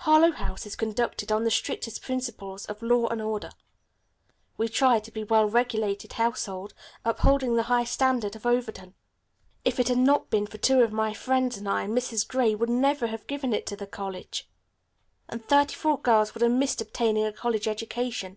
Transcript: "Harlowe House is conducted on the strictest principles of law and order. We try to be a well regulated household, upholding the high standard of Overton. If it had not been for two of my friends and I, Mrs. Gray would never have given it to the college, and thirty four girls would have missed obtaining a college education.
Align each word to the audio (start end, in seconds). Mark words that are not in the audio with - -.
"Harlowe 0.00 0.32
House 0.32 0.66
is 0.66 0.76
conducted 0.76 1.32
on 1.32 1.42
the 1.42 1.50
strictest 1.50 2.02
principles 2.02 2.66
of 2.66 2.82
law 2.82 3.06
and 3.08 3.22
order. 3.22 3.50
We 4.58 4.68
try 4.68 4.98
to 5.00 5.10
be 5.10 5.22
a 5.22 5.24
well 5.24 5.46
regulated 5.48 6.12
household, 6.12 6.74
upholding 7.02 7.56
the 7.56 7.62
high 7.62 7.84
standard 7.84 8.36
of 8.36 8.44
Overton. 8.44 8.92
If 9.64 9.80
it 9.80 9.88
had 9.88 9.96
not 9.96 10.28
been 10.28 10.46
for 10.46 10.58
two 10.58 10.82
of 10.82 10.92
my 10.92 11.14
friends 11.14 11.56
and 11.56 11.66
I, 11.66 11.86
Mrs. 11.86 12.28
Gray 12.28 12.54
would 12.54 12.68
never 12.68 13.06
have 13.06 13.26
given 13.26 13.54
it 13.54 13.64
to 13.68 13.74
the 13.76 13.86
college, 13.86 14.46
and 15.30 15.42
thirty 15.42 15.74
four 15.74 15.98
girls 15.98 16.34
would 16.34 16.42
have 16.42 16.52
missed 16.52 16.82
obtaining 16.82 17.24
a 17.24 17.32
college 17.32 17.66
education. 17.66 18.36